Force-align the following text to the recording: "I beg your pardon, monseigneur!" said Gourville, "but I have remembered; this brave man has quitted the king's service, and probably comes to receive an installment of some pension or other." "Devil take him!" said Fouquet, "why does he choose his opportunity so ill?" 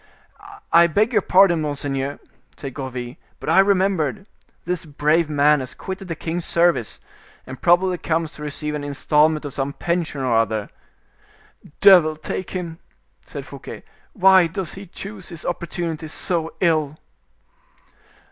"I 0.73 0.87
beg 0.87 1.13
your 1.13 1.21
pardon, 1.21 1.61
monseigneur!" 1.61 2.17
said 2.57 2.73
Gourville, 2.73 3.17
"but 3.39 3.49
I 3.49 3.57
have 3.57 3.67
remembered; 3.67 4.25
this 4.65 4.83
brave 4.83 5.29
man 5.29 5.59
has 5.59 5.75
quitted 5.75 6.07
the 6.07 6.15
king's 6.15 6.43
service, 6.43 6.99
and 7.45 7.61
probably 7.61 7.99
comes 7.99 8.31
to 8.31 8.41
receive 8.41 8.73
an 8.73 8.83
installment 8.83 9.45
of 9.45 9.53
some 9.53 9.73
pension 9.73 10.21
or 10.21 10.35
other." 10.35 10.69
"Devil 11.81 12.15
take 12.15 12.49
him!" 12.49 12.79
said 13.21 13.45
Fouquet, 13.45 13.83
"why 14.13 14.47
does 14.47 14.73
he 14.73 14.87
choose 14.87 15.29
his 15.29 15.45
opportunity 15.45 16.07
so 16.07 16.51
ill?" 16.61 16.97